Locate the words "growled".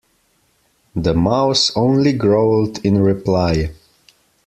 2.13-2.83